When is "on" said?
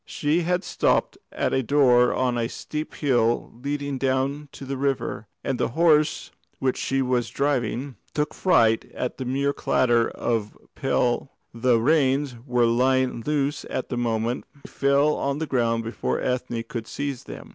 2.11-2.33, 15.13-15.37